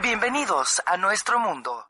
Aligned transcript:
Bienvenidos 0.00 0.80
a 0.86 0.96
nuestro 0.96 1.40
mundo. 1.40 1.84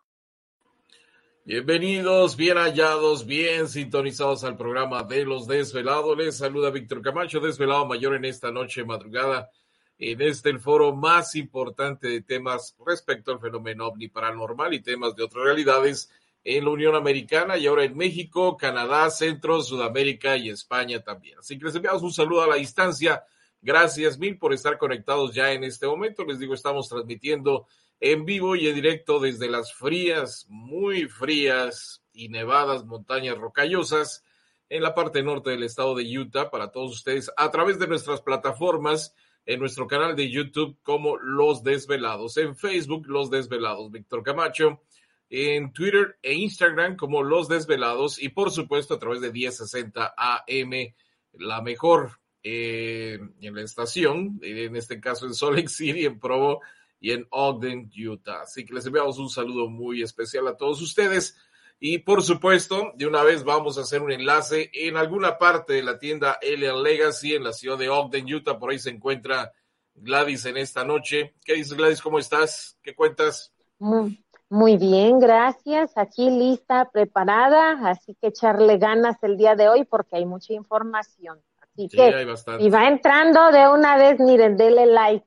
Bienvenidos, 1.44 2.36
bien 2.38 2.56
hallados, 2.56 3.26
bien 3.26 3.68
sintonizados 3.68 4.44
al 4.44 4.56
programa 4.56 5.02
de 5.02 5.26
los 5.26 5.46
desvelados. 5.46 6.16
Les 6.16 6.38
saluda 6.38 6.70
Víctor 6.70 7.02
Camacho, 7.02 7.38
desvelado 7.38 7.84
mayor 7.84 8.14
en 8.14 8.24
esta 8.24 8.50
noche 8.50 8.82
madrugada, 8.82 9.50
en 9.98 10.22
este 10.22 10.48
el 10.48 10.58
foro 10.58 10.96
más 10.96 11.34
importante 11.34 12.08
de 12.08 12.22
temas 12.22 12.74
respecto 12.86 13.30
al 13.30 13.40
fenómeno 13.40 13.88
ovni 13.88 14.08
paranormal 14.08 14.72
y 14.72 14.80
temas 14.80 15.14
de 15.14 15.24
otras 15.24 15.44
realidades 15.44 16.10
en 16.44 16.64
la 16.64 16.70
Unión 16.70 16.94
Americana 16.94 17.58
y 17.58 17.66
ahora 17.66 17.84
en 17.84 17.94
México, 17.94 18.56
Canadá, 18.56 19.10
Centro, 19.10 19.60
Sudamérica 19.60 20.38
y 20.38 20.48
España 20.48 21.02
también. 21.02 21.40
Así 21.40 21.58
que 21.58 21.66
les 21.66 21.74
enviamos 21.74 22.02
un 22.02 22.12
saludo 22.12 22.42
a 22.42 22.46
la 22.46 22.56
distancia. 22.56 23.22
Gracias 23.60 24.18
mil 24.18 24.38
por 24.38 24.52
estar 24.52 24.78
conectados 24.78 25.34
ya 25.34 25.52
en 25.52 25.64
este 25.64 25.86
momento. 25.86 26.24
Les 26.24 26.38
digo, 26.38 26.54
estamos 26.54 26.88
transmitiendo 26.88 27.66
en 28.00 28.24
vivo 28.24 28.54
y 28.54 28.68
en 28.68 28.74
directo 28.74 29.18
desde 29.18 29.48
las 29.48 29.72
frías, 29.74 30.46
muy 30.48 31.08
frías 31.08 32.02
y 32.12 32.28
nevadas 32.28 32.84
montañas 32.84 33.36
rocallosas 33.36 34.24
en 34.68 34.82
la 34.82 34.94
parte 34.94 35.22
norte 35.22 35.50
del 35.50 35.62
estado 35.62 35.94
de 35.94 36.18
Utah 36.18 36.50
para 36.50 36.70
todos 36.70 36.92
ustedes 36.92 37.30
a 37.36 37.50
través 37.50 37.78
de 37.78 37.88
nuestras 37.88 38.20
plataformas 38.20 39.14
en 39.46 39.60
nuestro 39.60 39.86
canal 39.86 40.14
de 40.14 40.30
YouTube 40.30 40.76
como 40.82 41.16
Los 41.16 41.62
Desvelados, 41.62 42.36
en 42.36 42.54
Facebook 42.54 43.06
Los 43.06 43.30
Desvelados, 43.30 43.90
Víctor 43.90 44.22
Camacho, 44.22 44.82
en 45.30 45.72
Twitter 45.72 46.18
e 46.22 46.34
Instagram 46.34 46.96
como 46.96 47.22
Los 47.22 47.48
Desvelados 47.48 48.20
y 48.20 48.28
por 48.28 48.50
supuesto 48.50 48.94
a 48.94 48.98
través 48.98 49.20
de 49.20 49.32
1060 49.32 50.14
AM, 50.16 50.94
la 51.32 51.62
mejor 51.62 52.20
eh, 52.42 53.18
en 53.40 53.54
la 53.54 53.62
estación, 53.62 54.38
en 54.42 54.76
este 54.76 55.00
caso 55.00 55.26
en 55.26 55.34
Salt 55.34 55.56
Lake 55.56 55.68
City, 55.68 56.06
en 56.06 56.18
Provo 56.18 56.60
y 57.00 57.12
en 57.12 57.26
Ogden, 57.30 57.90
Utah. 57.96 58.42
Así 58.42 58.64
que 58.64 58.74
les 58.74 58.86
enviamos 58.86 59.18
un 59.18 59.30
saludo 59.30 59.68
muy 59.68 60.02
especial 60.02 60.46
a 60.48 60.56
todos 60.56 60.80
ustedes. 60.82 61.36
Y 61.80 61.98
por 61.98 62.22
supuesto, 62.22 62.92
de 62.96 63.06
una 63.06 63.22
vez 63.22 63.44
vamos 63.44 63.78
a 63.78 63.82
hacer 63.82 64.02
un 64.02 64.10
enlace 64.10 64.70
en 64.72 64.96
alguna 64.96 65.38
parte 65.38 65.74
de 65.74 65.82
la 65.82 65.98
tienda 65.98 66.38
Alien 66.42 66.82
Legacy 66.82 67.34
en 67.34 67.44
la 67.44 67.52
ciudad 67.52 67.78
de 67.78 67.88
Ogden, 67.88 68.32
Utah. 68.32 68.58
Por 68.58 68.70
ahí 68.70 68.78
se 68.80 68.90
encuentra 68.90 69.52
Gladys 69.94 70.44
en 70.46 70.56
esta 70.56 70.84
noche. 70.84 71.34
¿Qué 71.44 71.54
dices, 71.54 71.74
Gladys? 71.74 72.02
¿Cómo 72.02 72.18
estás? 72.18 72.76
¿Qué 72.82 72.94
cuentas? 72.94 73.52
Muy, 73.78 74.24
muy 74.48 74.76
bien, 74.76 75.20
gracias. 75.20 75.96
Aquí 75.96 76.30
lista, 76.30 76.90
preparada. 76.90 77.88
Así 77.88 78.16
que 78.20 78.28
echarle 78.28 78.78
ganas 78.78 79.22
el 79.22 79.36
día 79.36 79.54
de 79.54 79.68
hoy 79.68 79.84
porque 79.84 80.16
hay 80.16 80.26
mucha 80.26 80.52
información. 80.54 81.40
Así 81.78 81.88
Sí, 81.90 81.96
que, 81.96 82.02
hay 82.02 82.24
bastante. 82.24 82.64
y 82.64 82.70
va 82.70 82.88
entrando 82.88 83.50
de 83.52 83.68
una 83.68 83.96
vez, 83.96 84.18
miren, 84.20 84.56
dele 84.56 84.86
like. 84.86 85.24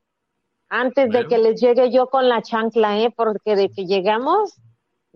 Antes 0.69 1.09
de 1.11 1.25
que 1.27 1.37
les 1.37 1.59
llegue 1.61 1.91
yo 1.91 2.07
con 2.07 2.29
la 2.29 2.41
chancla, 2.41 2.99
¿eh? 2.99 3.13
Porque 3.15 3.55
de 3.55 3.69
que 3.69 3.85
llegamos, 3.85 4.57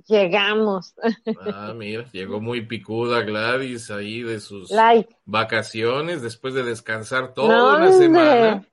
llegamos. 0.07 0.93
Ah, 1.35 1.73
mira, 1.75 2.05
llegó 2.11 2.41
muy 2.41 2.65
picuda 2.65 3.21
Gladys 3.21 3.89
ahí 3.91 4.21
de 4.21 4.39
sus 4.41 4.69
like. 4.71 5.15
vacaciones 5.25 6.21
después 6.21 6.53
de 6.53 6.63
descansar 6.63 7.33
toda 7.33 7.57
No, 7.57 7.77
una 7.77 7.91
semana. 7.93 8.65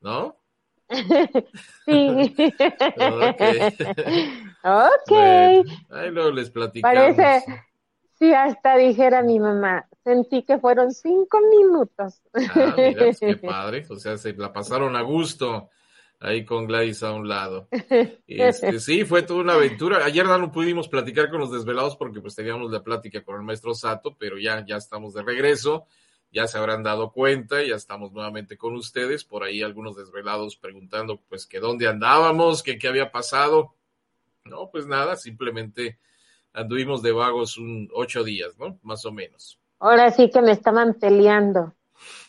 ¿No? 0.00 0.36
sí. 1.86 2.34
Ok. 2.96 3.40
ok. 4.64 5.08
Bueno, 5.08 5.62
ahí 5.90 6.10
luego 6.10 6.30
les 6.32 6.50
platicamos. 6.50 7.16
Parece, 7.16 7.44
sí, 8.18 8.32
hasta 8.32 8.76
dijera 8.76 9.22
mi 9.22 9.38
mamá, 9.38 9.86
sentí 10.04 10.42
que 10.42 10.58
fueron 10.58 10.92
cinco 10.92 11.40
minutos. 11.50 12.20
Ah, 12.34 12.74
mira, 12.76 13.04
pues 13.04 13.20
qué 13.20 13.36
padre. 13.42 13.86
O 13.88 13.96
sea, 13.96 14.16
se 14.16 14.32
la 14.34 14.52
pasaron 14.52 14.96
a 14.96 15.02
gusto 15.02 15.70
ahí 16.20 16.44
con 16.44 16.66
Gladys 16.66 17.02
a 17.02 17.12
un 17.12 17.28
lado. 17.28 17.68
Este, 18.26 18.78
sí, 18.78 19.04
fue 19.04 19.22
toda 19.22 19.40
una 19.40 19.54
aventura. 19.54 20.04
Ayer 20.04 20.26
no 20.26 20.52
pudimos 20.52 20.88
platicar 20.88 21.30
con 21.30 21.40
los 21.40 21.50
desvelados 21.50 21.96
porque 21.96 22.20
pues 22.20 22.34
teníamos 22.34 22.70
la 22.70 22.82
plática 22.82 23.22
con 23.24 23.36
el 23.36 23.42
maestro 23.42 23.74
Sato, 23.74 24.16
pero 24.18 24.38
ya, 24.38 24.64
ya 24.66 24.76
estamos 24.76 25.14
de 25.14 25.22
regreso. 25.22 25.86
Ya 26.32 26.46
se 26.46 26.58
habrán 26.58 26.84
dado 26.84 27.10
cuenta, 27.10 27.60
ya 27.64 27.74
estamos 27.74 28.12
nuevamente 28.12 28.56
con 28.56 28.76
ustedes. 28.76 29.24
Por 29.24 29.42
ahí 29.42 29.62
algunos 29.62 29.96
desvelados 29.96 30.56
preguntando 30.56 31.20
pues 31.28 31.46
que 31.46 31.58
dónde 31.58 31.88
andábamos, 31.88 32.62
que 32.62 32.78
qué 32.78 32.86
había 32.86 33.10
pasado. 33.10 33.74
No, 34.44 34.70
pues 34.70 34.86
nada, 34.86 35.16
simplemente 35.16 35.98
anduvimos 36.52 37.02
de 37.02 37.12
vagos 37.12 37.56
un 37.58 37.88
ocho 37.92 38.22
días, 38.24 38.56
¿no? 38.58 38.78
Más 38.82 39.04
o 39.04 39.12
menos. 39.12 39.59
Ahora 39.80 40.10
sí 40.12 40.30
que 40.30 40.42
me 40.42 40.52
estaban 40.52 40.94
peleando. 40.94 41.74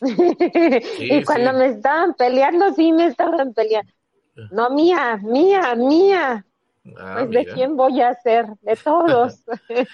y 0.00 1.22
cuando 1.24 1.52
sí. 1.52 1.56
me 1.56 1.66
estaban 1.66 2.14
peleando, 2.14 2.74
sí 2.74 2.92
me 2.92 3.06
estaban 3.06 3.52
peleando. 3.52 3.92
No, 4.50 4.70
mía, 4.70 5.18
mía, 5.22 5.74
mía. 5.76 6.46
Ah, 6.96 7.18
Pues 7.18 7.30
de 7.30 7.52
quién 7.52 7.76
voy 7.76 8.00
a 8.00 8.14
ser, 8.14 8.46
de 8.62 8.76
todos. 8.76 9.42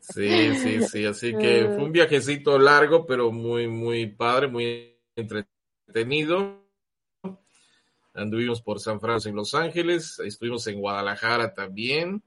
Sí, 0.00 0.54
sí, 0.56 0.82
sí, 0.82 1.06
así 1.06 1.36
que 1.36 1.64
fue 1.74 1.84
un 1.84 1.92
viajecito 1.92 2.58
largo, 2.58 3.06
pero 3.06 3.32
muy, 3.32 3.68
muy 3.68 4.06
padre, 4.06 4.48
muy 4.48 4.96
entretenido. 5.16 6.62
Anduvimos 8.12 8.62
por 8.62 8.80
San 8.80 9.00
Francisco 9.00 9.30
en 9.30 9.36
Los 9.36 9.54
Ángeles, 9.54 10.20
estuvimos 10.20 10.66
en 10.66 10.80
Guadalajara 10.80 11.52
también, 11.52 12.22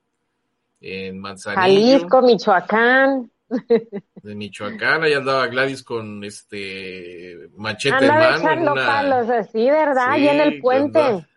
en 0.82 1.20
Manzanillo, 1.20 1.92
Jalisco, 1.92 2.22
Michoacán. 2.22 3.32
de 4.24 4.36
Michoacán, 4.36 5.04
ahí 5.04 5.14
andaba 5.14 5.48
Gladys 5.48 5.84
con 5.84 6.24
este 6.24 7.50
machete 7.56 8.06
en 8.06 8.12
Andaba 8.12 8.32
mano, 8.32 8.36
en 8.38 8.42
echando 8.44 8.72
una- 8.74 8.86
palos 8.88 9.30
así, 9.30 9.70
¿verdad? 9.70 10.10
Ahí 10.12 10.28
en 10.28 10.36
Sí, 10.38 10.42
el 10.42 10.62
puente. 10.62 11.00
andaba- 11.00 11.28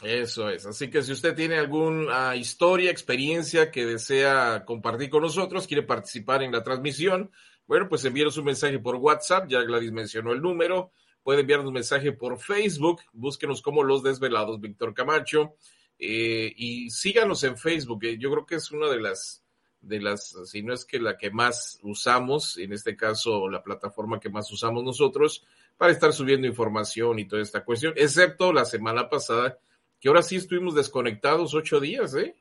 Eso 0.00 0.48
es. 0.48 0.64
Así 0.64 0.90
que 0.90 1.02
si 1.02 1.10
usted 1.10 1.34
tiene 1.34 1.58
alguna 1.58 2.36
historia, 2.36 2.92
experiencia 2.92 3.72
que 3.72 3.84
desea 3.84 4.64
compartir 4.64 5.10
con 5.10 5.22
nosotros, 5.22 5.66
quiere 5.66 5.82
participar 5.82 6.44
en 6.44 6.52
la 6.52 6.62
transmisión, 6.62 7.32
bueno, 7.66 7.88
pues 7.88 8.04
envíenos 8.04 8.36
un 8.36 8.44
mensaje 8.44 8.78
por 8.78 8.96
WhatsApp, 8.96 9.48
ya 9.48 9.62
Gladys 9.62 9.92
mencionó 9.92 10.32
el 10.32 10.42
número, 10.42 10.92
puede 11.22 11.40
enviarnos 11.40 11.68
un 11.68 11.74
mensaje 11.74 12.12
por 12.12 12.38
Facebook, 12.38 13.00
búsquenos 13.12 13.62
como 13.62 13.82
Los 13.82 14.02
Desvelados 14.02 14.60
Víctor 14.60 14.94
Camacho, 14.94 15.54
eh, 15.98 16.52
y 16.56 16.90
síganos 16.90 17.44
en 17.44 17.56
Facebook, 17.56 18.04
eh, 18.04 18.18
yo 18.18 18.30
creo 18.30 18.46
que 18.46 18.56
es 18.56 18.70
una 18.72 18.88
de 18.88 19.00
las, 19.00 19.44
de 19.80 20.00
las, 20.00 20.34
si 20.46 20.62
no 20.62 20.74
es 20.74 20.84
que 20.84 20.98
la 20.98 21.16
que 21.16 21.30
más 21.30 21.78
usamos, 21.82 22.58
en 22.58 22.72
este 22.72 22.96
caso 22.96 23.48
la 23.48 23.62
plataforma 23.62 24.18
que 24.18 24.30
más 24.30 24.50
usamos 24.50 24.82
nosotros, 24.82 25.44
para 25.76 25.92
estar 25.92 26.12
subiendo 26.12 26.46
información 26.46 27.18
y 27.18 27.26
toda 27.26 27.42
esta 27.42 27.64
cuestión, 27.64 27.94
excepto 27.96 28.52
la 28.52 28.64
semana 28.64 29.08
pasada, 29.08 29.58
que 30.00 30.08
ahora 30.08 30.22
sí 30.22 30.36
estuvimos 30.36 30.74
desconectados 30.74 31.54
ocho 31.54 31.78
días, 31.78 32.14
¿eh? 32.14 32.34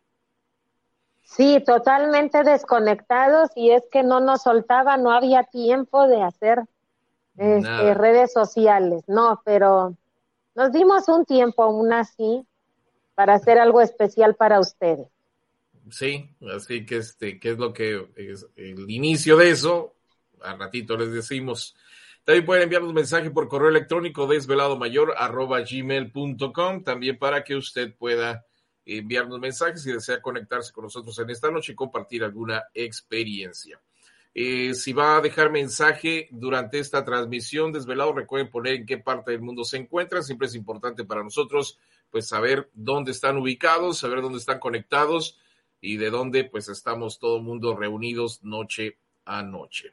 Sí, 1.35 1.63
totalmente 1.65 2.43
desconectados 2.43 3.49
y 3.55 3.71
es 3.71 3.83
que 3.89 4.03
no 4.03 4.19
nos 4.19 4.41
soltaba, 4.41 4.97
no 4.97 5.11
había 5.11 5.43
tiempo 5.43 6.05
de 6.07 6.21
hacer 6.21 6.59
este, 7.37 7.93
redes 7.93 8.33
sociales, 8.33 9.05
no, 9.07 9.41
pero 9.45 9.95
nos 10.55 10.73
dimos 10.73 11.07
un 11.07 11.23
tiempo 11.25 11.63
aún 11.63 11.93
así 11.93 12.45
para 13.15 13.35
hacer 13.35 13.59
algo 13.59 13.79
especial 13.79 14.35
para 14.35 14.59
ustedes. 14.59 15.07
Sí, 15.89 16.29
así 16.53 16.85
que 16.85 16.97
este, 16.97 17.39
que 17.39 17.51
es 17.51 17.57
lo 17.57 17.71
que 17.71 18.09
es 18.17 18.45
el 18.57 18.89
inicio 18.89 19.37
de 19.37 19.51
eso, 19.51 19.93
al 20.41 20.59
ratito 20.59 20.97
les 20.97 21.13
decimos. 21.13 21.77
También 22.25 22.45
pueden 22.45 22.63
enviarnos 22.63 22.91
mensaje 22.93 23.31
por 23.31 23.47
correo 23.47 23.69
electrónico 23.69 24.27
desveladomayor.gmail.com 24.27 26.83
también 26.83 27.17
para 27.17 27.45
que 27.45 27.55
usted 27.55 27.95
pueda 27.95 28.45
enviarnos 28.85 29.39
mensajes 29.39 29.83
si 29.83 29.91
desea 29.91 30.21
conectarse 30.21 30.71
con 30.73 30.85
nosotros 30.85 31.17
en 31.19 31.29
esta 31.29 31.51
noche 31.51 31.73
y 31.73 31.75
compartir 31.75 32.23
alguna 32.23 32.63
experiencia. 32.73 33.79
Eh, 34.33 34.73
si 34.73 34.93
va 34.93 35.17
a 35.17 35.21
dejar 35.21 35.51
mensaje 35.51 36.29
durante 36.31 36.79
esta 36.79 37.03
transmisión 37.03 37.73
desvelado, 37.73 38.13
recuerden 38.13 38.49
poner 38.49 38.75
en 38.75 38.85
qué 38.85 38.97
parte 38.97 39.31
del 39.31 39.41
mundo 39.41 39.63
se 39.65 39.77
encuentran. 39.77 40.23
Siempre 40.23 40.47
es 40.47 40.55
importante 40.55 41.03
para 41.03 41.23
nosotros 41.23 41.77
pues 42.09 42.27
saber 42.27 42.69
dónde 42.73 43.11
están 43.11 43.37
ubicados, 43.37 43.99
saber 43.99 44.21
dónde 44.21 44.37
están 44.37 44.59
conectados 44.59 45.37
y 45.79 45.97
de 45.97 46.09
dónde 46.09 46.43
pues 46.45 46.69
estamos 46.69 47.19
todo 47.19 47.37
el 47.37 47.43
mundo 47.43 47.75
reunidos 47.75 48.43
noche 48.43 48.97
a 49.25 49.43
noche. 49.43 49.91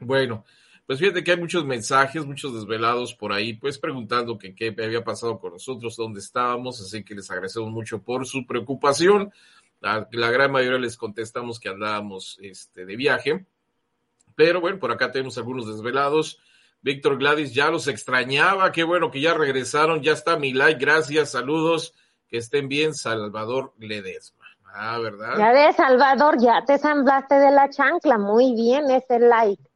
Bueno, 0.00 0.44
pues 0.88 1.00
fíjate 1.00 1.22
que 1.22 1.32
hay 1.32 1.36
muchos 1.36 1.66
mensajes, 1.66 2.24
muchos 2.24 2.54
desvelados 2.54 3.14
por 3.14 3.34
ahí, 3.34 3.52
pues 3.52 3.78
preguntando 3.78 4.38
que 4.38 4.54
qué 4.54 4.68
había 4.68 5.04
pasado 5.04 5.38
con 5.38 5.52
nosotros, 5.52 5.96
dónde 5.96 6.18
estábamos, 6.18 6.80
así 6.80 7.04
que 7.04 7.14
les 7.14 7.30
agradecemos 7.30 7.70
mucho 7.70 8.00
por 8.00 8.24
su 8.24 8.46
preocupación. 8.46 9.30
La, 9.80 10.08
gran 10.10 10.50
mayoría 10.50 10.78
les 10.78 10.96
contestamos 10.96 11.60
que 11.60 11.68
andábamos 11.68 12.38
este, 12.40 12.86
de 12.86 12.96
viaje, 12.96 13.44
pero 14.34 14.62
bueno, 14.62 14.78
por 14.78 14.90
acá 14.90 15.12
tenemos 15.12 15.36
algunos 15.36 15.66
desvelados. 15.66 16.40
Víctor 16.80 17.18
Gladys, 17.18 17.52
ya 17.52 17.68
los 17.68 17.86
extrañaba, 17.86 18.72
qué 18.72 18.82
bueno 18.82 19.10
que 19.10 19.20
ya 19.20 19.34
regresaron, 19.34 20.00
ya 20.00 20.12
está 20.12 20.38
mi 20.38 20.54
like, 20.54 20.80
gracias, 20.80 21.32
saludos, 21.32 21.92
que 22.28 22.38
estén 22.38 22.66
bien, 22.66 22.94
Salvador 22.94 23.74
Ledesma. 23.76 24.46
Ah, 24.72 24.98
¿verdad? 24.98 25.36
Ya 25.36 25.52
de 25.52 25.70
Salvador, 25.74 26.40
ya 26.40 26.64
te 26.64 26.78
samblaste 26.78 27.34
de 27.34 27.50
la 27.50 27.68
chancla, 27.68 28.16
muy 28.16 28.54
bien 28.54 28.90
ese 28.90 29.18
like. 29.18 29.67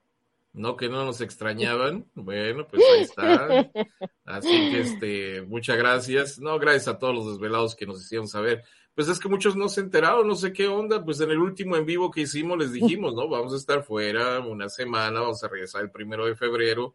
No 0.53 0.77
que 0.77 0.89
no 0.89 1.05
nos 1.05 1.21
extrañaban. 1.21 2.07
Bueno, 2.15 2.67
pues 2.69 2.83
ahí 2.95 3.03
está. 3.03 3.71
Así 4.25 4.49
que 4.49 4.81
este, 4.81 5.43
muchas 5.43 5.79
gracias. 5.79 6.39
No, 6.39 6.59
gracias 6.59 6.89
a 6.89 6.99
todos 6.99 7.15
los 7.15 7.27
desvelados 7.27 7.75
que 7.75 7.87
nos 7.87 8.03
hicieron 8.03 8.29
saber. 8.29 8.63
Pues 8.95 9.09
es 9.09 9.19
que 9.19 9.31
muchos 9.31 9.57
no 9.57 9.71
se 9.71 9.81
enteraron, 9.81 10.29
no 10.29 10.35
sé 10.35 10.53
qué 10.53 10.69
onda. 10.69 11.03
Pues 11.03 11.21
en 11.21 11.31
el 11.31 11.39
último 11.39 11.77
en 11.77 11.87
vivo 11.87 12.11
que 12.11 12.23
hicimos 12.23 12.59
les 12.59 12.73
dijimos, 12.73 13.15
¿no? 13.15 13.29
Vamos 13.29 13.55
a 13.55 13.57
estar 13.57 13.83
fuera 13.83 14.41
una 14.41 14.69
semana, 14.69 15.21
vamos 15.21 15.43
a 15.43 15.49
regresar 15.49 15.83
el 15.83 15.91
primero 15.91 16.27
de 16.27 16.37
febrero. 16.37 16.95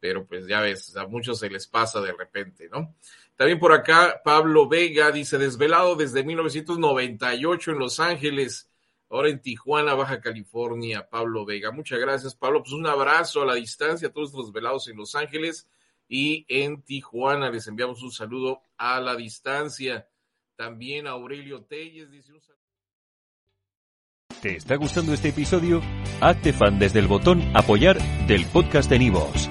Pero 0.00 0.26
pues 0.26 0.46
ya 0.46 0.60
ves, 0.60 0.94
a 0.96 1.06
muchos 1.06 1.38
se 1.38 1.48
les 1.48 1.66
pasa 1.66 2.00
de 2.02 2.12
repente, 2.12 2.68
¿no? 2.70 2.94
También 3.36 3.58
por 3.58 3.72
acá, 3.72 4.20
Pablo 4.22 4.68
Vega 4.68 5.10
dice, 5.10 5.38
desvelado 5.38 5.96
desde 5.96 6.24
1998 6.24 7.70
en 7.70 7.78
Los 7.78 8.00
Ángeles 8.00 8.68
ahora 9.10 9.30
en 9.30 9.40
Tijuana, 9.40 9.94
Baja 9.94 10.20
California, 10.20 11.08
Pablo 11.08 11.44
Vega. 11.44 11.70
Muchas 11.70 11.98
gracias, 11.98 12.34
Pablo. 12.34 12.62
Pues 12.62 12.72
un 12.72 12.86
abrazo 12.86 13.42
a 13.42 13.46
la 13.46 13.54
distancia 13.54 14.08
a 14.08 14.12
todos 14.12 14.32
los 14.34 14.52
velados 14.52 14.88
en 14.88 14.96
Los 14.96 15.14
Ángeles 15.14 15.68
y 16.08 16.44
en 16.48 16.82
Tijuana. 16.82 17.50
Les 17.50 17.66
enviamos 17.66 18.02
un 18.02 18.12
saludo 18.12 18.62
a 18.76 19.00
la 19.00 19.16
distancia. 19.16 20.08
También 20.56 21.06
a 21.06 21.10
Aurelio 21.10 21.62
Telles 21.62 22.10
dice 22.10 22.32
un 22.32 22.40
saludo. 22.40 22.58
¿Te 24.42 24.56
está 24.56 24.76
gustando 24.76 25.12
este 25.12 25.30
episodio? 25.30 25.82
Hazte 26.20 26.52
fan 26.52 26.78
desde 26.78 27.00
el 27.00 27.08
botón 27.08 27.42
apoyar 27.54 27.98
del 28.28 28.46
podcast 28.46 28.88
de 28.88 28.98
Nivos. 29.00 29.50